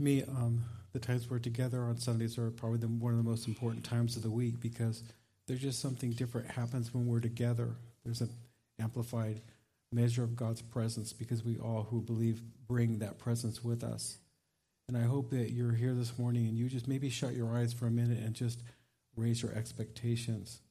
[0.00, 3.30] To me, um, the times we're together on Sundays are probably the, one of the
[3.30, 5.02] most important times of the week because
[5.46, 7.76] there's just something different happens when we're together.
[8.02, 8.30] There's an
[8.80, 9.42] amplified
[9.92, 14.16] measure of God's presence because we all who believe bring that presence with us.
[14.88, 17.74] And I hope that you're here this morning and you just maybe shut your eyes
[17.74, 18.62] for a minute and just
[19.16, 20.62] raise your expectations.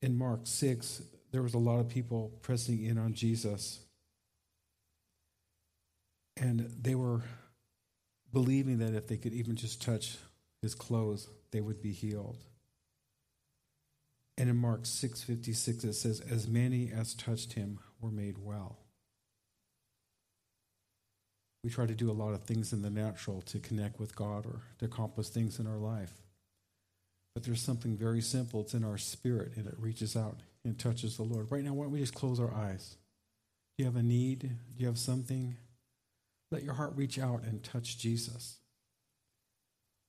[0.00, 1.02] In Mark 6,
[1.32, 3.80] there was a lot of people pressing in on Jesus.
[6.36, 7.22] And they were
[8.32, 10.16] believing that if they could even just touch
[10.62, 12.38] his clothes, they would be healed.
[14.36, 18.78] And in Mark 6:56 it says as many as touched him were made well.
[21.62, 24.46] We try to do a lot of things in the natural to connect with God
[24.46, 26.22] or to accomplish things in our life.
[27.34, 28.62] But there's something very simple.
[28.62, 31.50] It's in our spirit and it reaches out and touches the Lord.
[31.50, 32.96] Right now, why don't we just close our eyes?
[33.76, 34.40] Do you have a need?
[34.40, 35.56] Do you have something?
[36.50, 38.58] Let your heart reach out and touch Jesus.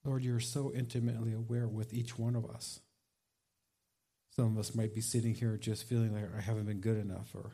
[0.04, 2.80] Lord, you're so intimately aware with each one of us.
[4.34, 7.34] Some of us might be sitting here just feeling like I haven't been good enough
[7.34, 7.52] or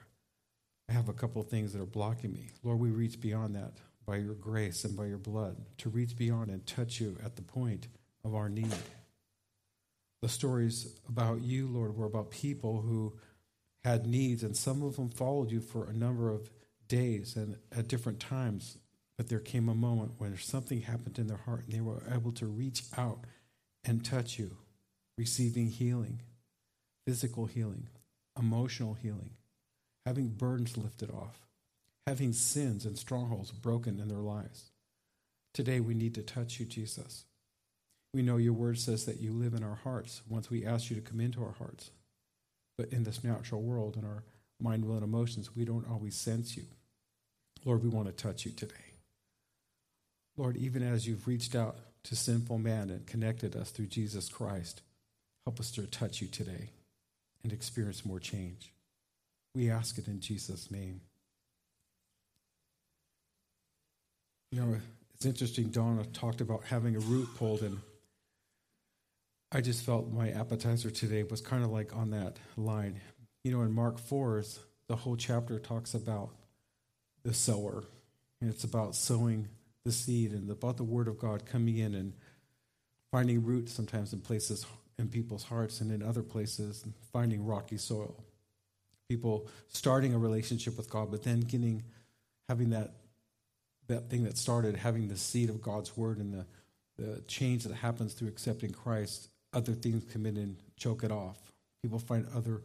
[0.88, 2.50] I have a couple of things that are blocking me.
[2.62, 3.74] Lord, we reach beyond that
[4.06, 7.42] by your grace and by your blood to reach beyond and touch you at the
[7.42, 7.88] point
[8.24, 8.72] of our need.
[10.22, 13.18] The stories about you, Lord, were about people who
[13.84, 16.50] had needs, and some of them followed you for a number of
[16.88, 18.78] days and at different times.
[19.16, 22.32] But there came a moment when something happened in their heart and they were able
[22.32, 23.24] to reach out
[23.84, 24.56] and touch you,
[25.16, 26.20] receiving healing
[27.08, 27.88] physical healing,
[28.38, 29.30] emotional healing,
[30.04, 31.46] having burdens lifted off,
[32.06, 34.72] having sins and strongholds broken in their lives.
[35.54, 37.24] Today we need to touch you, Jesus.
[38.12, 40.96] We know your word says that you live in our hearts once we ask you
[40.96, 41.92] to come into our hearts.
[42.76, 44.24] But in this natural world, in our
[44.60, 46.64] mind, will, and emotions, we don't always sense you.
[47.68, 48.74] Lord, we want to touch you today.
[50.38, 54.80] Lord, even as you've reached out to sinful man and connected us through Jesus Christ,
[55.44, 56.70] help us to touch you today
[57.44, 58.72] and experience more change.
[59.54, 61.02] We ask it in Jesus' name.
[64.50, 64.76] You know,
[65.14, 67.80] it's interesting, Donna talked about having a root pulled, and
[69.52, 72.98] I just felt my appetizer today was kind of like on that line.
[73.44, 74.42] You know, in Mark 4,
[74.88, 76.30] the whole chapter talks about
[77.28, 77.84] the sower,
[78.40, 79.48] and it's about sowing
[79.84, 82.14] the seed and about the word of God coming in and
[83.10, 84.64] finding root sometimes in places
[84.98, 88.24] in people's hearts and in other places finding rocky soil.
[89.10, 91.82] People starting a relationship with God, but then getting
[92.48, 92.94] having that
[93.88, 96.46] that thing that started having the seed of God's word and the,
[96.96, 101.36] the change that happens through accepting Christ, other things come in and choke it off.
[101.82, 102.62] People find other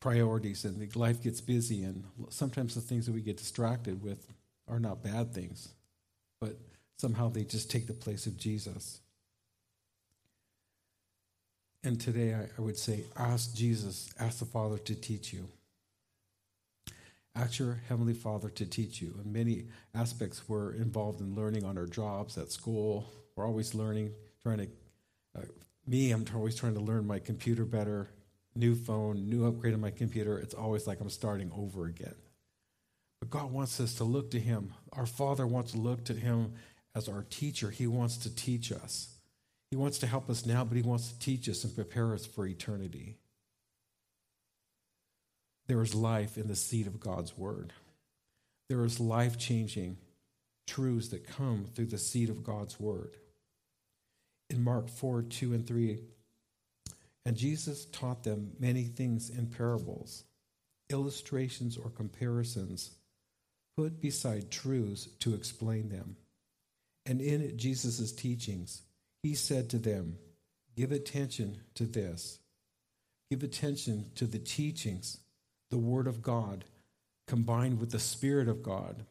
[0.00, 4.26] priorities and life gets busy and sometimes the things that we get distracted with
[4.68, 5.68] are not bad things,
[6.40, 6.56] but
[6.98, 9.00] somehow they just take the place of Jesus.
[11.82, 15.48] And today I, would say, ask Jesus, ask the Father to teach you.
[17.34, 19.14] Ask your Heavenly Father to teach you.
[19.22, 23.12] and many aspects, we're involved in learning on our jobs, at school.
[23.36, 24.10] We're always learning,
[24.42, 24.68] trying to,
[25.38, 25.44] uh,
[25.86, 28.10] me, I'm always trying to learn my computer better,
[28.58, 30.38] new phone, new upgrade on my computer.
[30.38, 32.14] It's always like I'm starting over again.
[33.20, 34.74] But God wants us to look to Him.
[34.92, 36.52] Our Father wants to look to Him
[36.94, 37.70] as our teacher.
[37.70, 39.14] He wants to teach us.
[39.70, 42.26] He wants to help us now, but He wants to teach us and prepare us
[42.26, 43.16] for eternity.
[45.66, 47.72] There is life in the seed of God's Word.
[48.68, 49.98] There is life changing
[50.66, 53.16] truths that come through the seed of God's Word.
[54.50, 55.98] In Mark 4 2 and 3,
[57.28, 60.24] and Jesus taught them many things in parables,
[60.88, 62.92] illustrations or comparisons
[63.76, 66.16] put beside truths to explain them.
[67.04, 68.80] And in Jesus' teachings,
[69.22, 70.16] he said to them,
[70.74, 72.38] Give attention to this.
[73.30, 75.18] Give attention to the teachings,
[75.68, 76.64] the Word of God,
[77.26, 79.04] combined with the Spirit of God.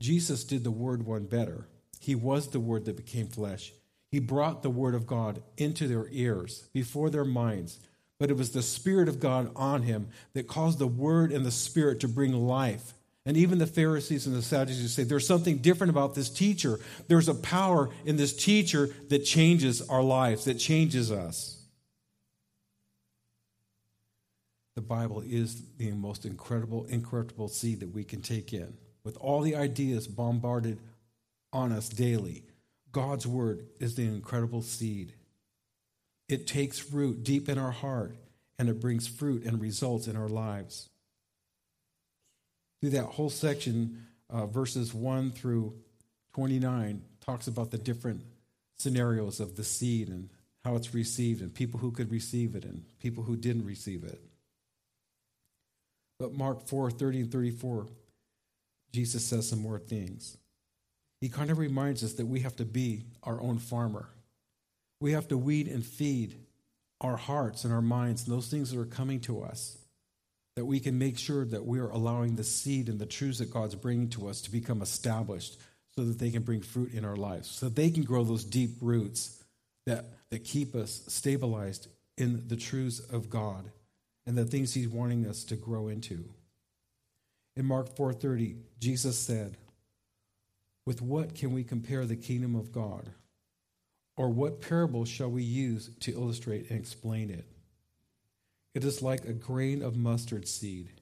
[0.00, 1.66] Jesus did the Word one better.
[2.00, 3.74] He was the Word that became flesh.
[4.12, 7.80] He brought the Word of God into their ears, before their minds.
[8.20, 11.50] But it was the Spirit of God on him that caused the Word and the
[11.50, 12.94] Spirit to bring life
[13.24, 16.80] and even the Pharisees and the Sadducees say there's something different about this teacher.
[17.06, 21.58] There's a power in this teacher that changes our lives, that changes us.
[24.74, 28.74] The Bible is the most incredible, incorruptible seed that we can take in.
[29.04, 30.80] With all the ideas bombarded
[31.52, 32.44] on us daily,
[32.92, 35.14] God's word is the incredible seed.
[36.28, 38.16] It takes root deep in our heart
[38.58, 40.88] and it brings fruit and results in our lives
[42.82, 45.72] through that whole section, uh, verses 1 through
[46.34, 48.22] 29 talks about the different
[48.76, 50.28] scenarios of the seed and
[50.64, 54.20] how it's received and people who could receive it and people who didn't receive it.
[56.18, 57.86] But Mark 4 30 and 34,
[58.92, 60.36] Jesus says some more things.
[61.22, 64.08] He kind of reminds us that we have to be our own farmer.
[65.00, 66.34] We have to weed and feed
[67.00, 69.78] our hearts and our minds and those things that are coming to us,
[70.56, 73.52] that we can make sure that we are allowing the seed and the truths that
[73.52, 75.60] God's bringing to us to become established
[75.94, 78.42] so that they can bring fruit in our lives, so that they can grow those
[78.44, 79.40] deep roots
[79.86, 81.86] that, that keep us stabilized
[82.18, 83.70] in the truths of God
[84.26, 86.24] and the things he's wanting us to grow into.
[87.54, 89.56] In Mark 4:30, Jesus said,
[90.84, 93.10] "With what can we compare the kingdom of God?
[94.16, 97.46] Or what parable shall we use to illustrate and explain it?
[98.74, 101.00] It is like a grain of mustard seed,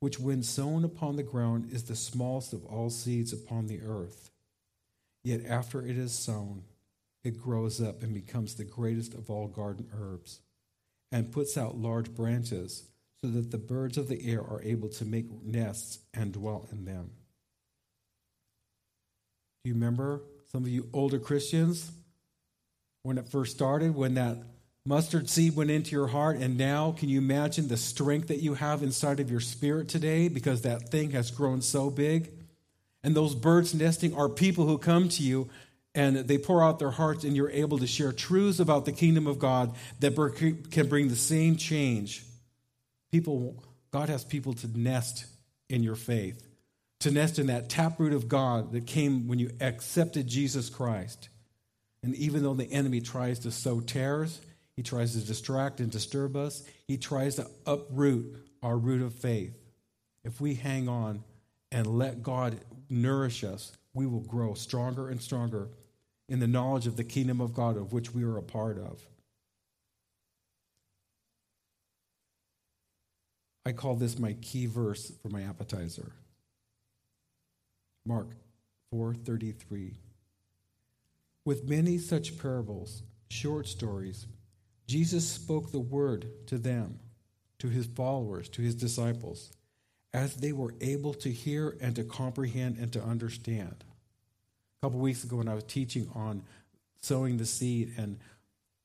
[0.00, 4.30] which when sown upon the ground is the smallest of all seeds upon the earth.
[5.24, 6.64] Yet after it is sown,
[7.22, 10.40] it grows up and becomes the greatest of all garden herbs,
[11.12, 12.88] and puts out large branches
[13.20, 16.84] so that the birds of the air are able to make nests and dwell in
[16.84, 17.12] them.
[19.64, 21.92] Do you remember, some of you older Christians,
[23.04, 24.38] when it first started, when that
[24.84, 28.54] mustard seed went into your heart, and now can you imagine the strength that you
[28.54, 32.32] have inside of your spirit today because that thing has grown so big?
[33.04, 35.48] And those birds nesting are people who come to you
[35.94, 39.26] and they pour out their hearts, and you're able to share truths about the kingdom
[39.26, 40.14] of God that
[40.70, 42.24] can bring the same change.
[43.10, 45.26] People, God has people to nest
[45.68, 46.42] in your faith,
[47.02, 51.28] to nest in that taproot of God that came when you accepted Jesus Christ.
[52.04, 54.40] And even though the enemy tries to sow tares,
[54.76, 59.52] he tries to distract and disturb us, he tries to uproot our root of faith.
[60.24, 61.24] If we hang on
[61.72, 65.70] and let God nourish us, we will grow stronger and stronger
[66.28, 69.04] in the knowledge of the kingdom of God of which we are a part of.
[73.66, 76.12] I call this my key verse for my appetizer.
[78.04, 78.36] Mark
[78.92, 79.96] 4:33
[81.44, 84.26] with many such parables, short stories,
[84.86, 87.00] Jesus spoke the word to them,
[87.58, 89.52] to his followers, to his disciples,
[90.12, 93.84] as they were able to hear and to comprehend and to understand.
[94.80, 96.42] A couple weeks ago, when I was teaching on
[97.00, 98.18] sowing the seed and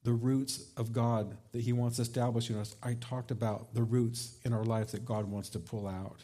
[0.03, 3.83] the roots of God that He wants to establish in us, I talked about the
[3.83, 6.23] roots in our life that God wants to pull out.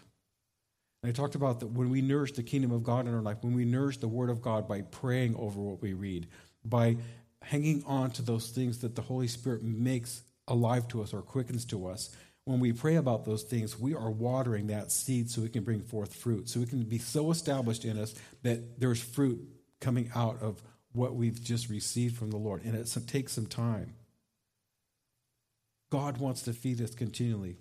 [1.04, 3.38] And I talked about that when we nourish the kingdom of God in our life,
[3.42, 6.28] when we nourish the word of God by praying over what we read,
[6.64, 6.96] by
[7.42, 11.66] hanging on to those things that the Holy Spirit makes alive to us or quickens
[11.66, 12.16] to us,
[12.46, 15.82] when we pray about those things, we are watering that seed so we can bring
[15.82, 16.48] forth fruit.
[16.48, 19.42] So we can be so established in us that there's fruit
[19.82, 20.62] coming out of
[20.94, 22.64] what we've just received from the Lord.
[22.64, 23.94] And it takes some time.
[25.90, 27.58] God wants to feed us continually.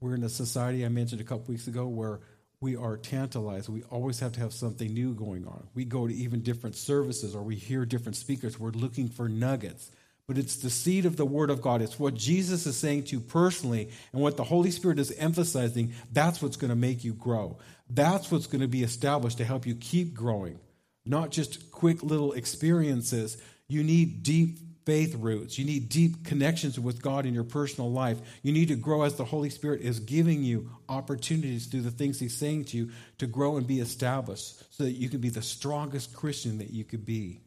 [0.00, 2.20] We're in a society I mentioned a couple weeks ago where
[2.62, 3.70] we are tantalized.
[3.70, 5.66] We always have to have something new going on.
[5.74, 8.60] We go to even different services or we hear different speakers.
[8.60, 9.90] We're looking for nuggets.
[10.26, 11.80] But it's the seed of the Word of God.
[11.80, 15.94] It's what Jesus is saying to you personally and what the Holy Spirit is emphasizing.
[16.12, 17.58] That's what's going to make you grow.
[17.88, 20.60] That's what's going to be established to help you keep growing.
[21.06, 23.42] Not just quick little experiences.
[23.68, 25.58] You need deep faith roots.
[25.58, 28.18] You need deep connections with God in your personal life.
[28.42, 32.18] You need to grow as the Holy Spirit is giving you opportunities through the things
[32.18, 35.42] He's saying to you to grow and be established so that you can be the
[35.42, 37.40] strongest Christian that you could be.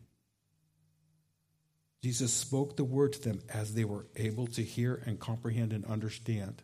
[2.04, 5.86] Jesus spoke the word to them as they were able to hear and comprehend and
[5.86, 6.62] understand.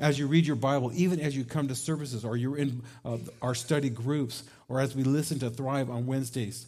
[0.00, 3.18] As you read your Bible, even as you come to services or you're in uh,
[3.40, 6.66] our study groups, or as we listen to Thrive on Wednesdays,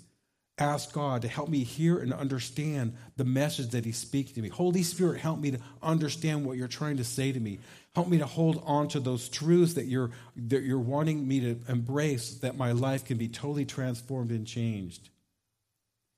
[0.58, 4.48] ask God to help me hear and understand the message that He's speaking to me.
[4.48, 7.58] Holy Spirit, help me to understand what you're trying to say to me.
[7.94, 11.58] Help me to hold on to those truths that you're, that you're wanting me to
[11.68, 15.08] embrace, that my life can be totally transformed and changed.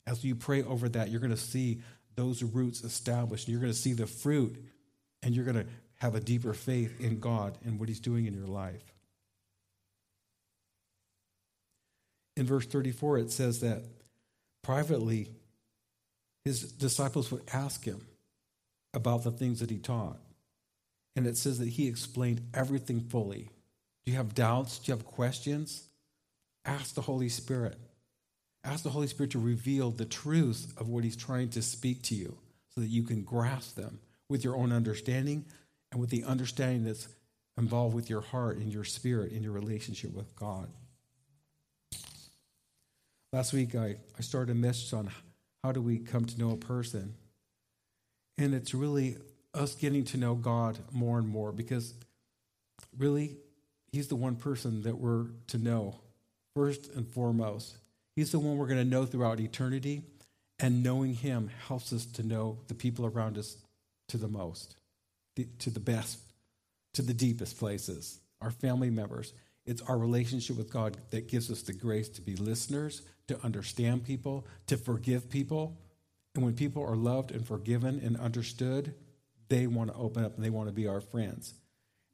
[0.07, 1.81] As you pray over that, you're going to see
[2.14, 3.49] those roots established.
[3.49, 4.62] You're going to see the fruit,
[5.23, 5.66] and you're going to
[5.97, 8.83] have a deeper faith in God and what He's doing in your life.
[12.37, 13.83] In verse 34, it says that
[14.66, 15.28] privately,
[16.44, 18.04] his disciples would ask him
[18.92, 20.18] about the things that he taught.
[21.14, 23.49] And it says that he explained everything fully.
[24.04, 24.80] Do you have doubts?
[24.80, 25.88] Do you have questions?
[26.64, 27.78] Ask the Holy Spirit.
[28.64, 32.16] Ask the Holy Spirit to reveal the truth of what he's trying to speak to
[32.16, 32.37] you
[32.75, 35.44] so that you can grasp them with your own understanding
[35.92, 37.06] and with the understanding that's
[37.56, 40.68] involved with your heart and your spirit in your relationship with God.
[43.37, 45.11] Last week, I, I started a message on
[45.62, 47.16] how do we come to know a person.
[48.38, 49.19] And it's really
[49.52, 51.93] us getting to know God more and more because
[52.97, 53.37] really,
[53.93, 56.00] He's the one person that we're to know
[56.55, 57.76] first and foremost.
[58.14, 60.00] He's the one we're going to know throughout eternity,
[60.59, 63.59] and knowing Him helps us to know the people around us
[64.09, 64.76] to the most,
[65.59, 66.21] to the best,
[66.95, 69.35] to the deepest places, our family members.
[69.66, 74.04] It's our relationship with God that gives us the grace to be listeners, to understand
[74.04, 75.76] people, to forgive people.
[76.35, 78.94] And when people are loved and forgiven and understood,
[79.49, 81.54] they want to open up and they want to be our friends.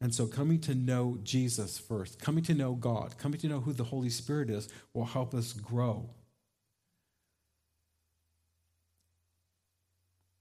[0.01, 3.73] And so, coming to know Jesus first, coming to know God, coming to know who
[3.73, 6.11] the Holy Spirit is, will help us grow.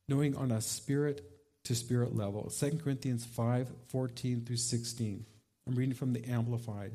[0.08, 1.22] Knowing on a spirit
[1.66, 2.50] to spirit level.
[2.50, 5.26] 2 Corinthians 5 14 through 16.
[5.68, 6.94] I'm reading from the Amplified.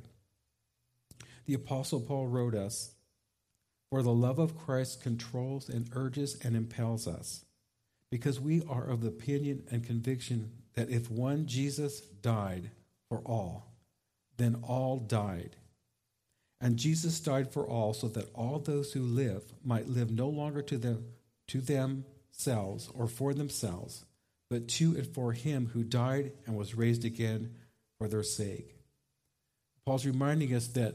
[1.47, 2.95] The Apostle Paul wrote us
[3.91, 7.45] For the love of Christ controls and urges and impels us,
[8.11, 12.71] because we are of the opinion and conviction that if one Jesus died
[13.09, 13.73] for all,
[14.37, 15.57] then all died.
[16.61, 20.63] And Jesus died for all so that all those who live might live no longer
[20.63, 21.05] to, them,
[21.49, 24.05] to themselves or for themselves,
[24.51, 27.55] but to and for him who died and was raised again
[27.99, 28.75] for their sake.
[29.85, 30.95] Paul's reminding us that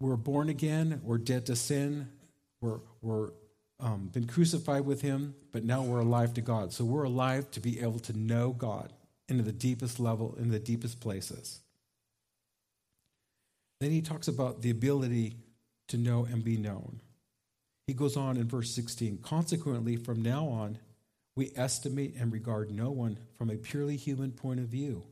[0.00, 2.08] we're born again, we're dead to sin,
[2.60, 3.30] we're, we're
[3.80, 6.72] um, been crucified with him, but now we're alive to God.
[6.72, 8.92] So we're alive to be able to know God
[9.28, 11.60] into the deepest level, in the deepest places.
[13.80, 15.36] Then he talks about the ability
[15.88, 17.00] to know and be known.
[17.86, 20.78] He goes on in verse 16 Consequently, from now on,
[21.36, 25.04] we estimate and regard no one from a purely human point of view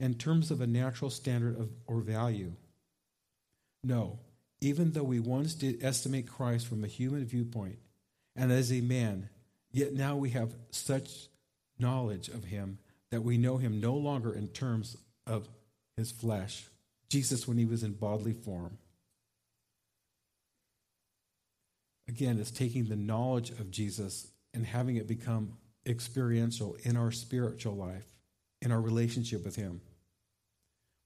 [0.00, 2.52] in terms of a natural standard of, or value.
[3.84, 4.18] No,
[4.60, 7.78] even though we once did estimate Christ from a human viewpoint
[8.34, 9.28] and as a man,
[9.70, 11.28] yet now we have such
[11.78, 12.78] knowledge of him
[13.10, 15.48] that we know him no longer in terms of
[15.96, 16.66] his flesh.
[17.08, 18.78] Jesus, when he was in bodily form.
[22.08, 27.74] Again, it's taking the knowledge of Jesus and having it become experiential in our spiritual
[27.74, 28.06] life,
[28.62, 29.80] in our relationship with him.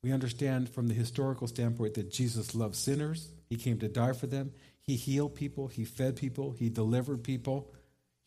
[0.04, 3.30] We understand from the historical standpoint that Jesus loved sinners.
[3.48, 4.52] He came to die for them.
[4.82, 5.68] He healed people.
[5.68, 6.50] He fed people.
[6.50, 7.72] He delivered people.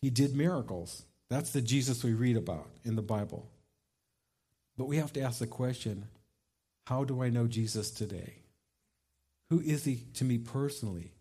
[0.01, 1.03] He did miracles.
[1.29, 3.47] That's the Jesus we read about in the Bible.
[4.75, 6.07] But we have to ask the question
[6.87, 8.37] how do I know Jesus today?
[9.51, 11.13] Who is he to me personally?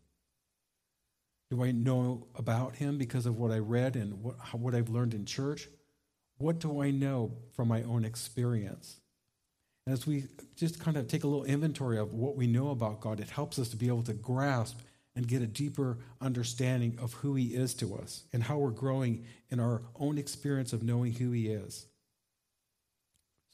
[1.51, 5.13] Do I know about him because of what I read and what, what I've learned
[5.13, 5.69] in church?
[6.39, 9.01] What do I know from my own experience?
[9.89, 10.25] As we
[10.57, 13.57] just kind of take a little inventory of what we know about God, it helps
[13.59, 14.81] us to be able to grasp
[15.15, 19.25] and get a deeper understanding of who He is to us and how we're growing
[19.49, 21.87] in our own experience of knowing who He is.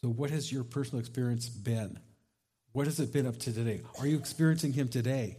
[0.01, 1.99] So, what has your personal experience been?
[2.73, 3.83] What has it been up to today?
[3.99, 5.37] Are you experiencing Him today?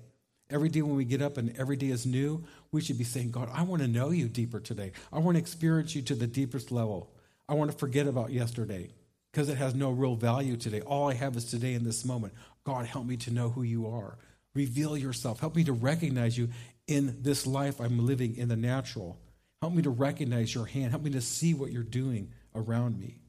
[0.51, 3.31] Every day when we get up and every day is new, we should be saying,
[3.31, 4.91] God, I want to know you deeper today.
[5.11, 7.11] I want to experience you to the deepest level.
[7.49, 8.91] I want to forget about yesterday
[9.33, 10.81] because it has no real value today.
[10.81, 12.33] All I have is today in this moment.
[12.63, 14.19] God, help me to know who you are.
[14.53, 15.39] Reveal yourself.
[15.39, 16.49] Help me to recognize you
[16.85, 19.19] in this life I'm living in the natural.
[19.59, 20.91] Help me to recognize your hand.
[20.91, 23.21] Help me to see what you're doing around me.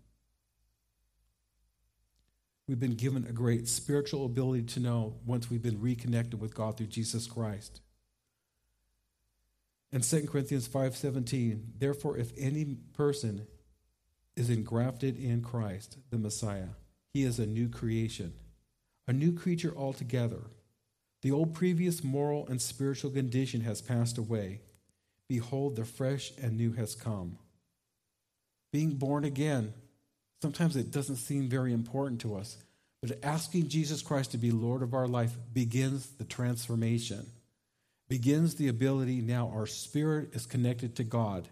[2.69, 6.77] We've been given a great spiritual ability to know once we've been reconnected with God
[6.77, 7.81] through Jesus Christ.
[9.91, 13.47] In 2 Corinthians 5:17, therefore if any person
[14.37, 16.71] is engrafted in Christ, the Messiah,
[17.13, 18.35] he is a new creation,
[19.07, 20.43] a new creature altogether.
[21.23, 24.61] The old previous moral and spiritual condition has passed away.
[25.29, 27.39] Behold, the fresh and new has come.
[28.73, 29.73] Being born again
[30.45, 32.59] Sometimes it doesn't seem very important to us,
[33.01, 37.25] but asking Jesus Christ to be Lord of our life begins the transformation,
[38.11, 41.49] begins the ability now our spirit is connected to God.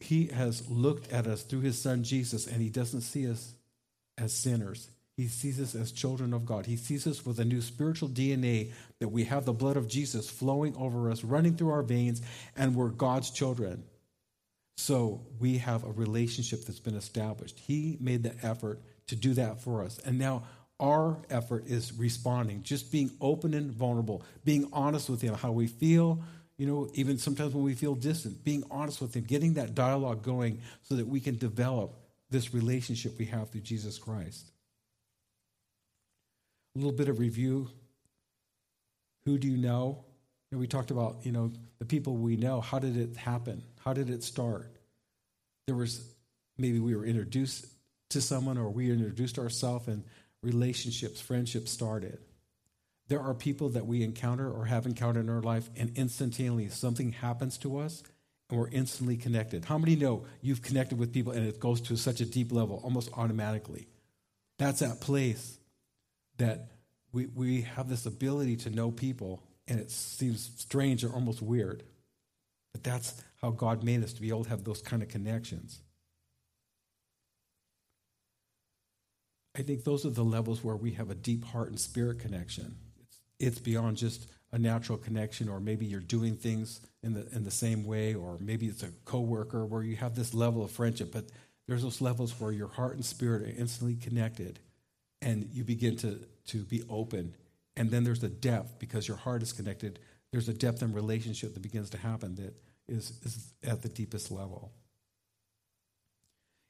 [0.00, 3.52] He has looked at us through his son Jesus, and he doesn't see us
[4.18, 4.90] as sinners.
[5.16, 6.64] He sees us as children of God.
[6.64, 10.30] He sees us with a new spiritual DNA that we have the blood of Jesus
[10.30, 12.22] flowing over us, running through our veins,
[12.56, 13.84] and we're God's children.
[14.78, 17.58] So we have a relationship that's been established.
[17.58, 19.98] He made the effort to do that for us.
[20.06, 20.44] And now
[20.80, 25.66] our effort is responding, just being open and vulnerable, being honest with Him, how we
[25.66, 26.22] feel,
[26.60, 30.22] you know, even sometimes when we feel distant, being honest with Him, getting that dialogue
[30.22, 31.96] going so that we can develop
[32.28, 34.52] this relationship we have through Jesus Christ.
[36.76, 37.70] A little bit of review.
[39.24, 40.04] Who do you know?
[40.50, 42.60] You know, we talked about, you know, the people we know.
[42.60, 43.62] How did it happen?
[43.82, 44.70] How did it start?
[45.66, 46.12] There was
[46.58, 47.68] maybe we were introduced
[48.10, 50.04] to someone or we introduced ourselves and
[50.42, 52.18] relationships, friendships started.
[53.10, 57.10] There are people that we encounter or have encountered in our life, and instantaneously something
[57.10, 58.04] happens to us
[58.48, 59.64] and we're instantly connected.
[59.64, 62.80] How many know you've connected with people and it goes to such a deep level,
[62.84, 63.88] almost automatically?
[64.58, 65.58] That's that place
[66.38, 66.70] that
[67.12, 71.82] we, we have this ability to know people, and it seems strange or almost weird.
[72.72, 75.80] But that's how God made us to be able to have those kind of connections.
[79.56, 82.76] I think those are the levels where we have a deep heart and spirit connection.
[83.40, 87.50] It's, beyond just a natural connection, or maybe you're doing things in the in the
[87.50, 91.10] same way, or maybe it's a coworker where you have this level of friendship.
[91.10, 91.24] But
[91.66, 94.58] there's those levels where your heart and spirit are instantly connected,
[95.22, 97.34] and you begin to to be open.
[97.76, 99.98] And then there's a depth because your heart is connected.
[100.32, 102.54] There's a depth in relationship that begins to happen that
[102.88, 104.72] is, is at the deepest level.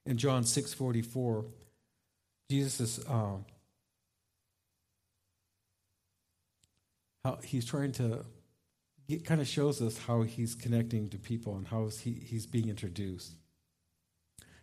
[0.07, 1.47] In John six forty four,
[2.51, 3.07] Jesus is.
[3.07, 3.39] Uh,
[7.25, 8.25] how he's trying to
[9.09, 12.69] it kind of shows us how he's connecting to people and how he, he's being
[12.69, 13.33] introduced.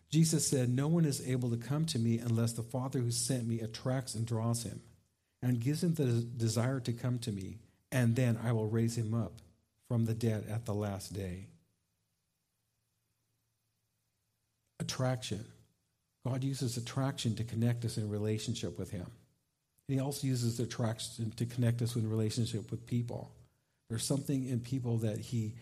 [0.10, 3.46] Jesus said, No one is able to come to me unless the Father who sent
[3.46, 4.82] me attracts and draws him
[5.42, 7.60] and gives him the desire to come to me,
[7.92, 9.34] and then I will raise him up
[9.88, 11.48] from the dead at the last day.
[14.80, 15.46] Attraction.
[16.26, 19.08] God uses attraction to connect us in relationship with him.
[19.88, 23.32] And he also uses attraction to connect us in relationship with people.
[23.90, 25.54] There's something in people that he,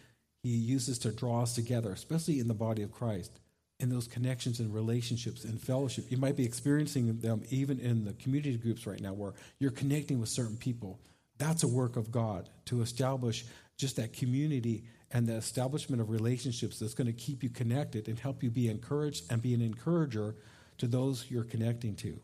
[0.41, 3.31] he uses to draw us together, especially in the body of Christ,
[3.79, 6.05] in those connections and relationships and fellowship.
[6.09, 10.19] You might be experiencing them even in the community groups right now where you're connecting
[10.19, 10.99] with certain people.
[11.37, 13.45] That's a work of God to establish
[13.77, 18.17] just that community and the establishment of relationships that's going to keep you connected and
[18.17, 20.35] help you be encouraged and be an encourager
[20.77, 22.19] to those you're connecting to.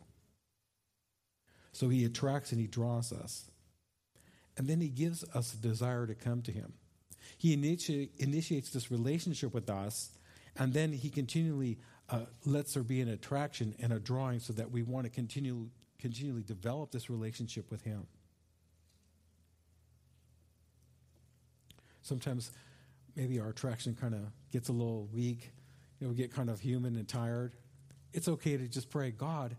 [1.72, 3.50] So he attracts and he draws us.
[4.58, 6.74] And then he gives us a desire to come to him.
[7.38, 10.12] He initi- initiates this relationship with us,
[10.58, 11.80] and then he continually
[12.10, 15.70] uh, lets there be an attraction and a drawing so that we want to continue,
[15.98, 18.06] continually develop this relationship with him.
[22.02, 22.52] Sometimes
[23.16, 25.52] maybe our attraction kind of gets a little weak.
[26.00, 27.54] You know, we get kind of human and tired.
[28.14, 29.56] It's okay to just pray, God,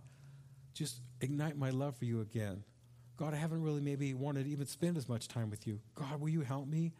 [0.74, 2.64] just ignite my love for you again.
[3.16, 5.80] God, I haven't really maybe wanted to even spend as much time with you.
[5.94, 6.92] God, will you help me?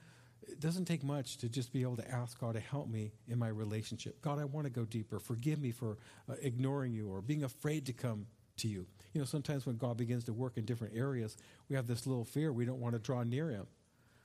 [0.46, 3.38] It doesn't take much to just be able to ask God to help me in
[3.38, 4.20] my relationship.
[4.22, 5.18] God, I want to go deeper.
[5.18, 8.26] Forgive me for uh, ignoring you or being afraid to come
[8.58, 8.86] to you.
[9.12, 11.36] You know, sometimes when God begins to work in different areas,
[11.68, 12.52] we have this little fear.
[12.52, 13.66] We don't want to draw near Him.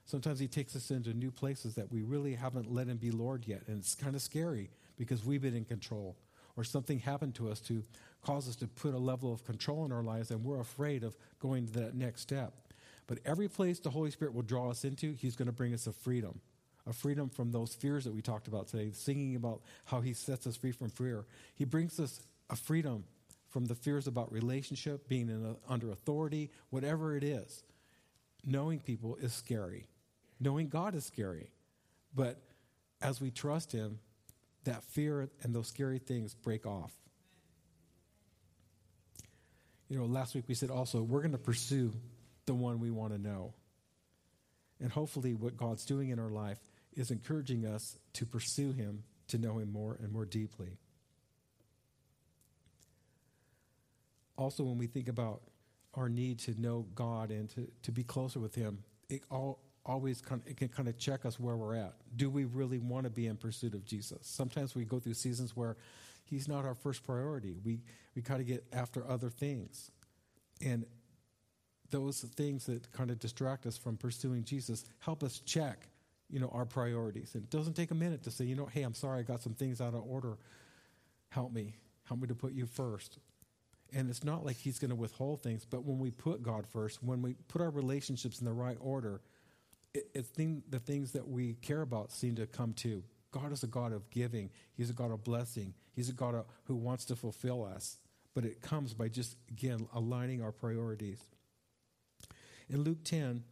[0.06, 3.48] Sometimes He takes us into new places that we really haven't let Him be Lord
[3.48, 3.64] yet.
[3.68, 6.16] And it's kind of scary because we've been in control
[6.58, 7.84] or something happened to us to
[8.26, 11.16] cause us to put a level of control in our lives, and we're afraid of
[11.40, 12.54] going to that next step.
[13.06, 15.88] But every place the Holy Spirit will draw us into, He's going to bring us
[15.88, 16.42] a freedom.
[16.88, 20.48] A freedom from those fears that we talked about today, singing about how He sets
[20.48, 21.26] us free from fear.
[21.56, 23.04] He brings us a freedom
[23.50, 27.64] from the fears about relationship, being a, under authority, whatever it is.
[28.46, 29.88] Knowing people is scary.
[30.40, 31.52] Knowing God is scary.
[32.16, 32.42] But
[33.02, 34.00] as we trust Him,
[34.68, 36.92] that fear and those scary things break off.
[39.90, 41.94] You know, last week we said also, we're going to pursue
[42.46, 43.54] the one we want to know.
[44.80, 46.60] And hopefully, what God's doing in our life
[46.96, 50.78] is encouraging us to pursue Him, to know Him more and more deeply.
[54.38, 55.42] Also, when we think about
[55.96, 60.22] our need to know God and to, to be closer with Him, it all, always
[60.22, 61.94] kind of, can kind of check us where we're at.
[62.16, 64.20] Do we really want to be in pursuit of Jesus?
[64.22, 65.78] Sometimes we go through seasons where
[66.26, 67.56] He's not our first priority.
[67.64, 67.80] We
[68.16, 69.92] we kind of get after other things,
[70.64, 70.86] and
[71.90, 75.88] those things that kind of distract us from pursuing Jesus help us check,
[76.30, 77.34] you know, our priorities.
[77.34, 79.42] And it doesn't take a minute to say, you know, hey, I'm sorry, I got
[79.42, 80.38] some things out of order.
[81.30, 83.20] Help me, help me to put you first.
[83.94, 87.02] And it's not like He's going to withhold things, but when we put God first,
[87.02, 89.22] when we put our relationships in the right order,
[89.98, 93.04] it, it's thing, the things that we care about seem to come to.
[93.32, 94.50] God is a God of giving.
[94.76, 95.74] He's a God of blessing.
[95.94, 97.98] He's a God of, who wants to fulfill us.
[98.34, 101.20] But it comes by just, again, aligning our priorities.
[102.70, 103.44] In Luke 10,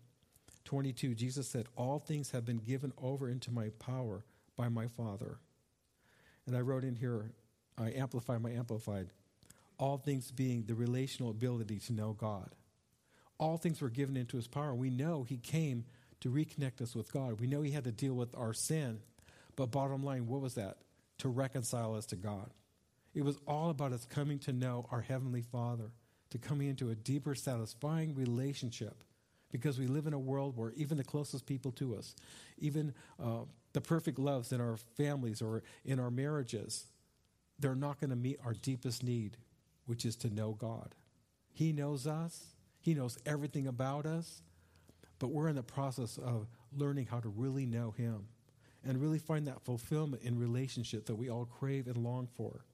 [0.65, 4.23] 22, Jesus said, All things have been given over into my power
[4.55, 5.39] by my Father.
[6.45, 7.31] And I wrote in here,
[7.77, 9.07] I amplify my amplified.
[9.79, 12.51] All things being the relational ability to know God.
[13.37, 14.73] All things were given into his power.
[14.73, 15.85] We know he came
[16.21, 17.39] to reconnect us with God.
[17.39, 18.99] We know He had to deal with our sin,
[19.55, 20.77] but bottom line, what was that?
[21.19, 22.49] To reconcile us to God.
[23.13, 25.91] It was all about us coming to know our Heavenly Father,
[26.31, 29.03] to coming into a deeper, satisfying relationship.
[29.51, 32.13] Because we live in a world where even the closest people to us,
[32.57, 36.85] even uh, the perfect loves in our families or in our marriages,
[37.59, 39.37] they're not going to meet our deepest need,
[39.85, 40.93] which is to know God.
[41.53, 42.47] He knows us,
[42.81, 44.41] He knows everything about us,
[45.19, 48.27] but we're in the process of learning how to really know Him
[48.83, 52.65] and really find that fulfillment in relationship that we all crave and long for.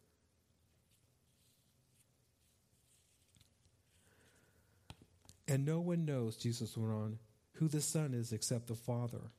[5.48, 7.20] And no one knows, Jesus went on,
[7.54, 9.32] who the Son is except the Father,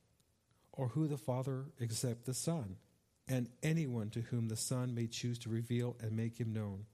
[0.71, 2.75] or who the Father except the Son,
[3.27, 6.85] and anyone to whom the Son may choose to reveal and make him known.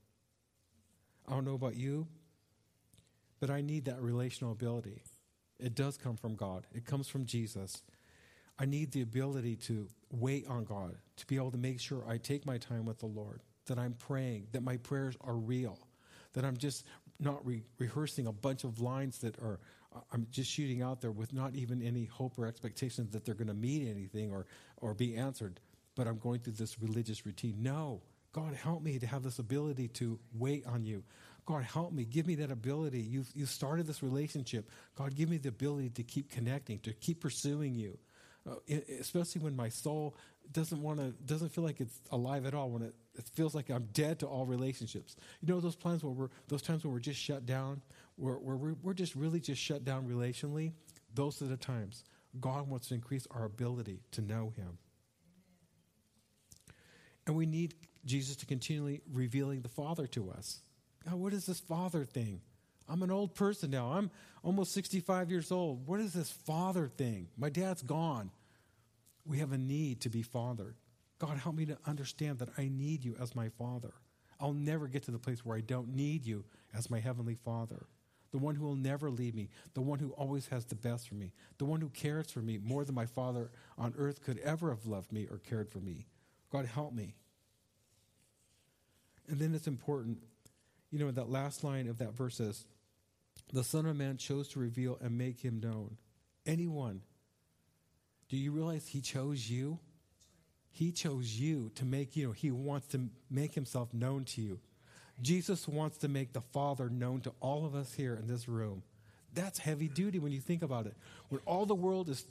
[1.28, 2.08] I don't know about you,
[3.39, 5.02] but I need that relational ability.
[5.60, 7.82] It does come from God, it comes from Jesus.
[8.62, 12.17] I need the ability to wait on God, to be able to make sure I
[12.17, 15.80] take my time with the Lord, that I'm praying, that my prayers are real,
[16.34, 16.86] that I'm just
[17.22, 19.60] not re- rehearsing a bunch of lines that are,
[19.95, 23.36] uh, I'm just shooting out there with not even any hope or expectations that they're
[23.36, 24.45] going to mean anything or,
[24.78, 25.62] or be answered,
[25.95, 27.56] but I'm going through this religious routine.
[27.62, 28.02] No,
[28.34, 31.04] God, help me to have this ability to wait on you.
[31.49, 32.05] God, help me.
[32.05, 32.99] Give me that ability.
[32.99, 34.69] You've, you started this relationship.
[34.93, 37.97] God, give me the ability to keep connecting, to keep pursuing you.
[38.47, 38.57] Uh,
[38.99, 40.15] especially when my soul
[40.51, 42.69] doesn't want to, doesn't feel like it's alive at all.
[42.69, 45.15] When it, it feels like I'm dead to all relationships.
[45.41, 47.81] You know those plans where we're, those times where we're just shut down,
[48.15, 50.73] where, where we're, we're just really just shut down relationally.
[51.15, 52.03] Those are the times
[52.39, 54.77] God wants to increase our ability to know Him.
[57.25, 57.73] And we need
[58.05, 60.59] Jesus to continually revealing the Father to us.
[61.05, 62.41] God, what is this Father thing?
[62.88, 63.91] I'm an old person now.
[63.91, 64.09] I'm
[64.43, 65.88] almost 65 years old.
[65.88, 67.27] What is this Father thing?
[67.38, 68.31] My dad's gone.
[69.25, 70.75] We have a need to be fathered.
[71.19, 73.93] God, help me to understand that I need you as my Father.
[74.39, 77.85] I'll never get to the place where I don't need you as my Heavenly Father.
[78.31, 81.15] The one who will never leave me, the one who always has the best for
[81.15, 84.69] me, the one who cares for me more than my Father on earth could ever
[84.69, 86.07] have loved me or cared for me.
[86.51, 87.15] God, help me.
[89.27, 90.19] And then it's important,
[90.91, 92.65] you know, that last line of that verse says,
[93.54, 95.97] The Son of Man chose to reveal and make him known.
[96.45, 97.02] Anyone.
[98.28, 99.80] Do you realize he chose you?
[100.71, 104.60] He chose you to make, you know, he wants to make himself known to you.
[105.21, 108.84] Jesus wants to make the Father known to all of us here in this room.
[109.34, 110.95] That's heavy duty when you think about it.
[111.30, 112.25] When all the world is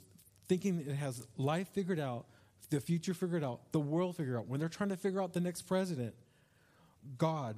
[0.47, 2.25] thinking it has life figured out,
[2.69, 5.39] the future figured out, the world figured out, when they're trying to figure out the
[5.39, 6.13] next president,
[7.17, 7.55] God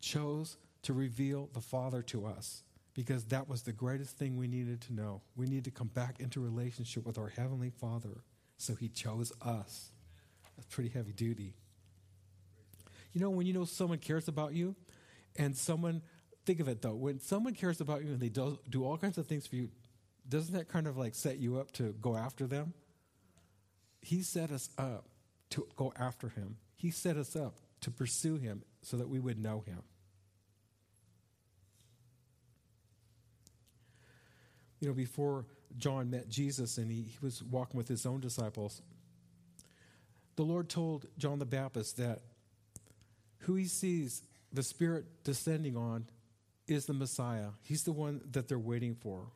[0.00, 2.62] chose to reveal the Father to us
[2.94, 5.22] because that was the greatest thing we needed to know.
[5.36, 8.24] We need to come back into relationship with our Heavenly Father.
[8.56, 9.92] So He chose us.
[10.56, 11.54] That's pretty heavy duty.
[13.12, 14.74] You know, when you know someone cares about you
[15.36, 16.02] and someone,
[16.44, 19.18] think of it though, when someone cares about you and they do, do all kinds
[19.18, 19.68] of things for you,
[20.28, 22.72] doesn't that kind of like set you up to go after them?
[24.00, 25.06] He set us up
[25.50, 26.56] to go after Him.
[26.76, 29.82] He set us up to pursue him so that we would know him.
[34.80, 35.44] You know, before
[35.76, 38.80] John met Jesus and he, he was walking with his own disciples,
[40.36, 42.20] the Lord told John the Baptist that
[43.40, 46.06] who he sees the Spirit descending on
[46.66, 47.50] is the Messiah.
[47.62, 49.26] He's the one that they're waiting for,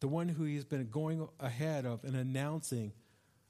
[0.00, 2.92] the one who he's been going ahead of and announcing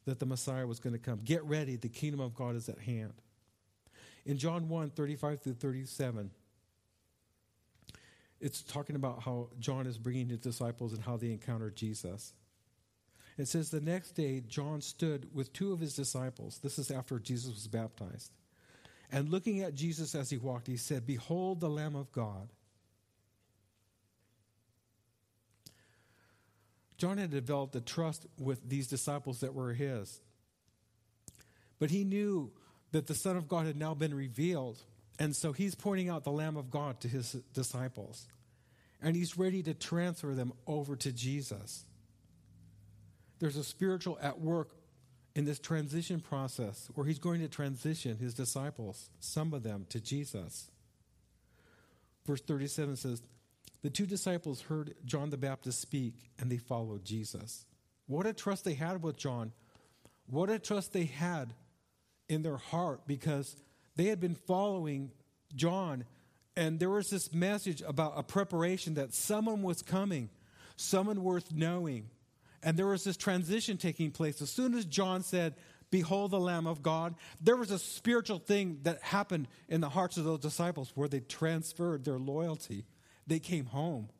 [0.04, 1.20] that the Messiah was going to come.
[1.24, 3.12] Get ready, the kingdom of God is at hand.
[4.28, 6.30] In John 1 35 through 37,
[8.42, 12.34] it's talking about how John is bringing his disciples and how they encountered Jesus.
[13.38, 16.60] It says, The next day, John stood with two of his disciples.
[16.62, 18.30] This is after Jesus was baptized.
[19.10, 22.50] And looking at Jesus as he walked, he said, Behold the Lamb of God.
[26.98, 30.20] John had developed a trust with these disciples that were his.
[31.78, 32.52] But he knew
[32.92, 34.78] that the Son of God had now been revealed.
[35.18, 38.26] And so he's pointing out the Lamb of God to his disciples.
[39.02, 41.84] And he's ready to transfer them over to Jesus.
[43.38, 44.70] There's a spiritual at work
[45.36, 50.00] in this transition process where he's going to transition his disciples, some of them, to
[50.00, 50.68] Jesus.
[52.26, 53.22] Verse 37 says,
[53.82, 57.64] The two disciples heard John the Baptist speak and they followed Jesus.
[58.06, 59.52] What a trust they had with John.
[60.26, 61.54] What a trust they had
[62.28, 63.56] in their heart because
[63.96, 65.10] they had been following
[65.54, 66.04] John,
[66.56, 70.30] and there was this message about a preparation that someone was coming,
[70.76, 72.10] someone worth knowing.
[72.62, 74.42] And there was this transition taking place.
[74.42, 75.54] As soon as John said,
[75.90, 80.18] Behold the Lamb of God, there was a spiritual thing that happened in the hearts
[80.18, 82.84] of those disciples where they transferred their loyalty.
[83.26, 84.10] They came home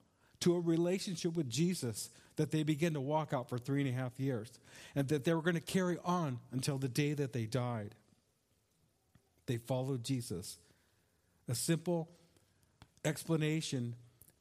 [0.41, 3.93] to a relationship with Jesus that they began to walk out for three and a
[3.93, 4.49] half years,
[4.95, 7.97] and that they were going to carry on until the day that they died.
[9.47, 10.59] They followed Jesus.
[11.49, 12.09] A simple
[13.05, 13.97] explanation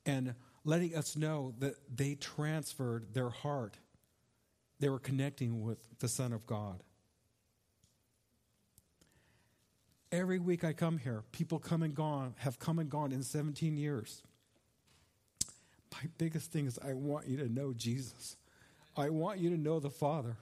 [0.05, 3.77] and letting us know that they transferred their heart.
[4.79, 6.83] They were connecting with the Son of God.
[10.11, 13.75] Every week I come here, people come and gone, have come and gone in 17
[13.75, 14.21] years.
[15.93, 18.37] My biggest thing is I want you to know Jesus.
[18.95, 20.37] I want you to know the Father.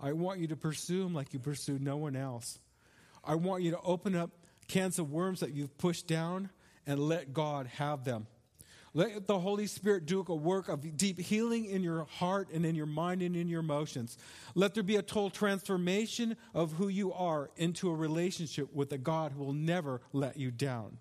[0.00, 2.58] I want you to pursue him like you pursue no one else.
[3.24, 4.30] I want you to open up
[4.68, 6.50] cans of worms that you've pushed down
[6.86, 8.26] and let God have them.
[8.94, 12.74] Let the Holy Spirit do a work of deep healing in your heart and in
[12.74, 14.16] your mind and in your emotions.
[14.54, 18.98] Let there be a total transformation of who you are into a relationship with a
[18.98, 20.96] God who will never let you down.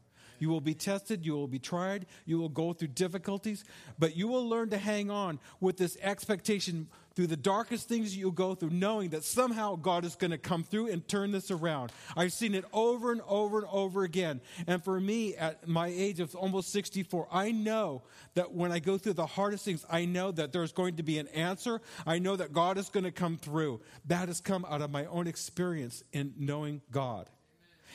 [0.46, 3.64] You will be tested, you will be tried, you will go through difficulties,
[3.98, 8.30] but you will learn to hang on with this expectation through the darkest things you'll
[8.30, 11.92] go through, knowing that somehow God is going to come through and turn this around.
[12.16, 14.40] I've seen it over and over and over again.
[14.68, 18.04] And for me, at my age of almost 64, I know
[18.36, 21.18] that when I go through the hardest things, I know that there's going to be
[21.18, 21.82] an answer.
[22.06, 23.82] I know that God is going to come through.
[24.06, 27.32] That has come out of my own experience in knowing God.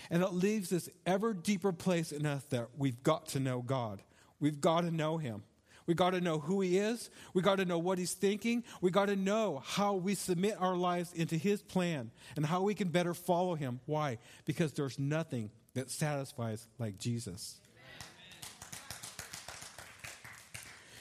[0.08, 4.02] And it leaves this ever deeper place in us that we've got to know God.
[4.38, 5.42] We've got to know Him.
[5.86, 7.10] We got to know who He is.
[7.34, 8.64] We got to know what He's thinking.
[8.80, 12.74] We got to know how we submit our lives into His plan and how we
[12.74, 13.80] can better follow Him.
[13.86, 14.18] Why?
[14.44, 17.60] Because there's nothing that satisfies like Jesus.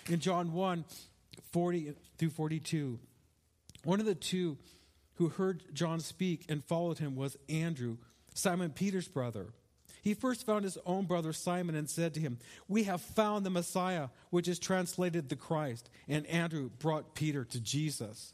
[0.07, 0.85] In John 1
[1.51, 2.99] 40 through 42,
[3.83, 4.57] one of the two
[5.15, 7.97] who heard John speak and followed him was Andrew,
[8.33, 9.47] Simon Peter's brother.
[10.01, 13.49] He first found his own brother Simon and said to him, We have found the
[13.49, 15.89] Messiah, which is translated the Christ.
[16.07, 18.33] And Andrew brought Peter to Jesus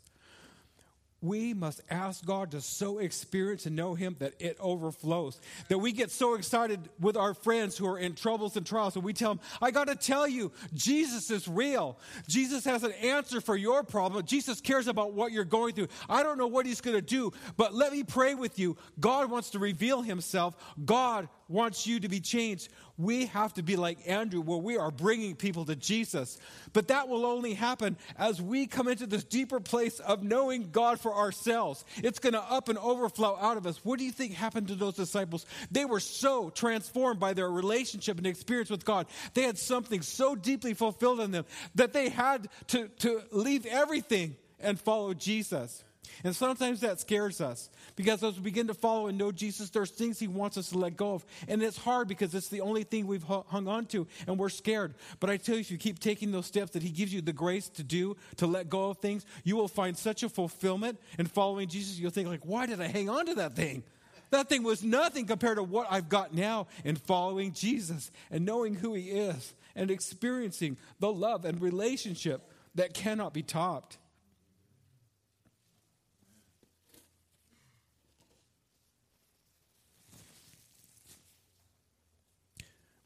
[1.25, 5.39] we must ask God to so experience and know Him that it overflows.
[5.69, 9.03] That we get so excited with our friends who are in troubles and trials, and
[9.03, 11.97] we tell them, I got to tell you, Jesus is real.
[12.27, 14.25] Jesus has an answer for your problem.
[14.25, 15.88] Jesus cares about what you're going through.
[16.09, 18.77] I don't know what He's going to do, but let me pray with you.
[18.99, 20.55] God wants to reveal Himself.
[20.83, 22.69] God wants you to be changed.
[22.97, 26.38] We have to be like Andrew, where we are bringing people to Jesus.
[26.73, 30.99] But that will only happen as we come into this deeper place of knowing God
[30.99, 31.84] for ourselves.
[31.97, 33.84] It's going to up and overflow out of us.
[33.84, 35.45] What do you think happened to those disciples?
[35.71, 39.08] They were so transformed by their relationship and experience with God.
[39.34, 44.36] They had something so deeply fulfilled in them that they had to, to leave everything
[44.60, 45.84] and follow Jesus.
[46.23, 49.91] And sometimes that scares us because as we begin to follow and know Jesus, there's
[49.91, 51.25] things He wants us to let go of.
[51.47, 54.95] And it's hard because it's the only thing we've hung on to and we're scared.
[55.19, 57.33] But I tell you, if you keep taking those steps that He gives you the
[57.33, 61.25] grace to do, to let go of things, you will find such a fulfillment in
[61.25, 61.99] following Jesus.
[61.99, 63.83] You'll think, like, why did I hang on to that thing?
[64.31, 68.73] That thing was nothing compared to what I've got now in following Jesus and knowing
[68.73, 73.97] who He is and experiencing the love and relationship that cannot be topped.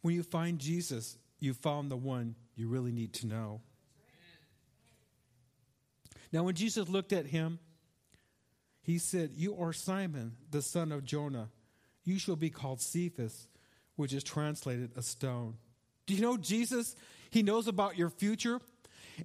[0.01, 3.62] When you find Jesus, you found the one you really need to know.
[6.31, 7.59] Now, when Jesus looked at him,
[8.81, 11.49] he said, You are Simon, the son of Jonah.
[12.03, 13.47] You shall be called Cephas,
[13.95, 15.55] which is translated a stone.
[16.05, 16.95] Do you know Jesus?
[17.29, 18.59] He knows about your future.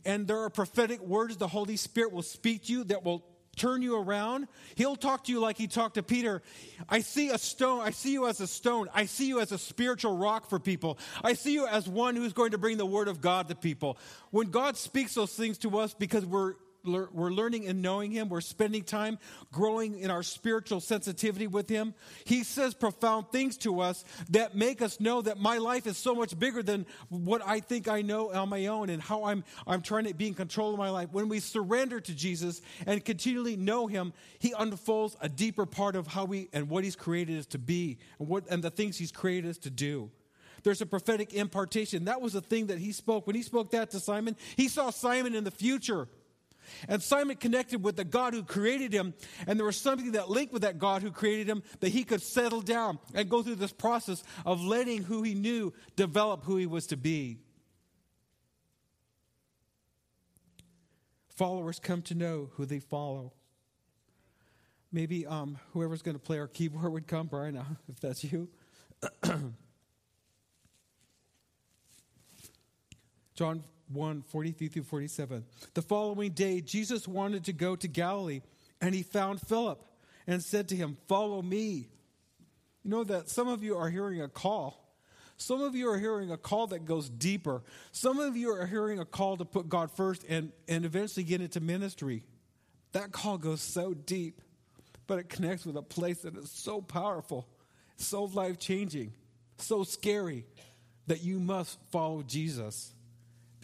[0.05, 3.83] And there are prophetic words the Holy Spirit will speak to you that will turn
[3.83, 4.49] you around.
[4.75, 6.43] He'll talk to you like he talked to Peter.
[6.89, 7.81] I see a stone.
[7.81, 8.89] I see you as a stone.
[8.95, 10.99] I see you as a spiritual rock for people.
[11.23, 13.99] I see you as one who's going to bring the word of God to people.
[14.31, 16.55] When God speaks those things to us because we're
[16.85, 18.29] we're learning and knowing Him.
[18.29, 19.19] We're spending time
[19.53, 21.95] growing in our spiritual sensitivity with Him.
[22.25, 26.15] He says profound things to us that make us know that my life is so
[26.15, 29.83] much bigger than what I think I know on my own and how I'm, I'm
[29.83, 31.09] trying to be in control of my life.
[31.13, 36.07] When we surrender to Jesus and continually know Him, He unfolds a deeper part of
[36.07, 39.13] how we and what He's created us to be and, what, and the things He's
[39.13, 40.11] created us to do.
[40.65, 42.07] There's a prophetic impartation.
[42.07, 43.27] That was the thing that he spoke.
[43.27, 46.09] When he spoke that to Simon, he saw Simon in the future.
[46.89, 49.15] And Simon connected with the God who created him,
[49.47, 52.23] and there was something that linked with that God who created him that he could
[52.23, 56.67] settle down and go through this process of letting who he knew develop who he
[56.67, 57.39] was to be.
[61.29, 63.33] Followers come to know who they follow.
[64.93, 67.57] Maybe um, whoever's going to play our keyboard would come, Brian,
[67.89, 68.49] if that's you.
[73.35, 75.45] John 1 43 through 47.
[75.75, 78.43] The following day, Jesus wanted to go to Galilee,
[78.81, 79.83] and he found Philip
[80.27, 81.89] and said to him, Follow me.
[82.83, 84.81] You know that some of you are hearing a call.
[85.37, 87.63] Some of you are hearing a call that goes deeper.
[87.93, 91.41] Some of you are hearing a call to put God first and, and eventually get
[91.41, 92.23] into ministry.
[92.93, 94.41] That call goes so deep,
[95.07, 97.49] but it connects with a place that is so powerful,
[97.97, 99.13] so life changing,
[99.59, 100.47] so scary
[101.07, 102.95] that you must follow Jesus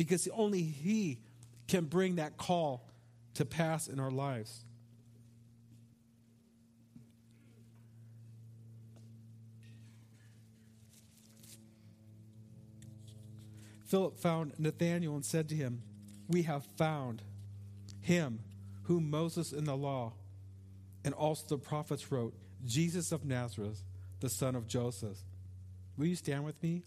[0.00, 1.18] because only He
[1.68, 2.88] can bring that call
[3.34, 4.64] to pass in our lives.
[13.88, 15.82] Philip found Nathanael and said to him,
[16.30, 17.20] We have found
[18.00, 18.38] him
[18.84, 20.14] whom Moses in the law
[21.04, 22.32] and also the prophets wrote,
[22.64, 23.82] Jesus of Nazareth,
[24.20, 25.18] the son of Joseph.
[25.98, 26.84] Will you stand with me?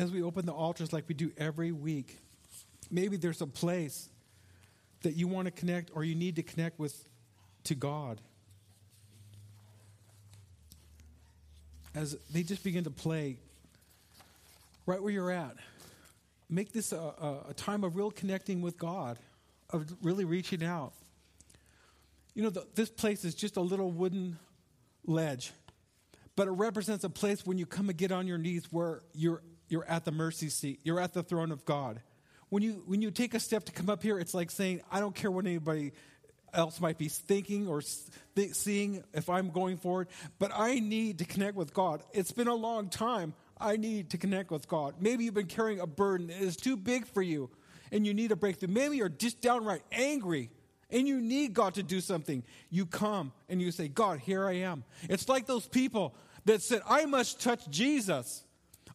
[0.00, 2.18] As we open the altars like we do every week,
[2.90, 4.08] maybe there's a place
[5.02, 7.06] that you want to connect or you need to connect with
[7.64, 8.20] to God.
[11.94, 13.36] as they just begin to play
[14.86, 15.56] right where you're at.
[16.48, 19.18] Make this a, a, time of real connecting with God,
[19.70, 20.92] of really reaching out.
[22.34, 24.38] You know, the, this place is just a little wooden
[25.06, 25.52] ledge,
[26.34, 29.42] but it represents a place when you come and get on your knees where you're,
[29.70, 32.00] you're at the mercy seat, you're at the throne of God.
[32.48, 34.98] When you, when you take a step to come up here, it's like saying, I
[34.98, 35.92] don't care what anybody
[36.52, 37.82] else might be thinking or
[38.34, 42.02] th- seeing if I'm going forward, but I need to connect with God.
[42.12, 43.34] It's been a long time.
[43.60, 44.94] I need to connect with God.
[45.00, 47.50] Maybe you've been carrying a burden that is too big for you
[47.92, 48.68] and you need a breakthrough.
[48.68, 50.50] Maybe you're just downright angry
[50.90, 52.42] and you need God to do something.
[52.70, 54.84] You come and you say, God, here I am.
[55.08, 56.14] It's like those people
[56.46, 58.44] that said, I must touch Jesus.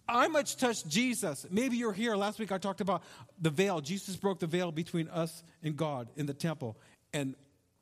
[0.08, 1.46] I must touch Jesus.
[1.50, 2.16] Maybe you're here.
[2.16, 3.04] Last week I talked about
[3.42, 3.82] the veil.
[3.82, 6.78] Jesus broke the veil between us and God in the temple.
[7.14, 7.36] And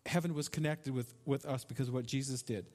[0.05, 2.65] heaven was connected with, with us because of what Jesus did.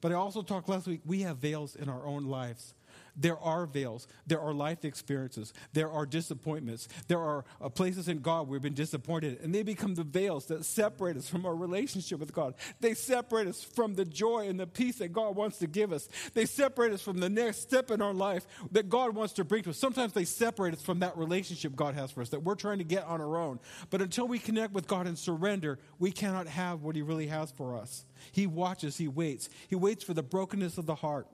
[0.00, 2.74] But I also talked last week, we have veils in our own lives.
[3.18, 4.06] There are veils.
[4.26, 5.52] There are life experiences.
[5.72, 6.88] There are disappointments.
[7.08, 10.46] There are uh, places in God where we've been disappointed, and they become the veils
[10.46, 12.54] that separate us from our relationship with God.
[12.80, 16.08] They separate us from the joy and the peace that God wants to give us.
[16.34, 19.64] They separate us from the next step in our life that God wants to bring
[19.64, 19.78] to us.
[19.78, 22.84] Sometimes they separate us from that relationship God has for us that we're trying to
[22.84, 23.58] get on our own.
[23.90, 27.50] But until we connect with God and surrender, we cannot have what He really has
[27.50, 28.04] for us.
[28.30, 29.48] He watches, He waits.
[29.68, 31.26] He waits for the brokenness of the heart.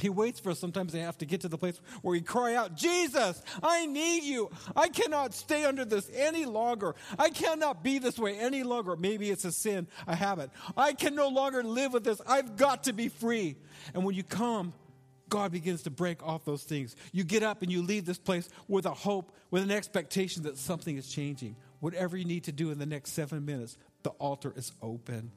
[0.00, 0.58] He waits for us.
[0.58, 4.24] Sometimes they have to get to the place where we cry out, Jesus, I need
[4.24, 4.50] you.
[4.74, 6.94] I cannot stay under this any longer.
[7.18, 8.96] I cannot be this way any longer.
[8.96, 10.50] Maybe it's a sin, a habit.
[10.76, 12.20] I can no longer live with this.
[12.26, 13.56] I've got to be free.
[13.94, 14.72] And when you come,
[15.28, 16.96] God begins to break off those things.
[17.12, 20.58] You get up and you leave this place with a hope, with an expectation that
[20.58, 21.56] something is changing.
[21.80, 25.30] Whatever you need to do in the next seven minutes, the altar is open.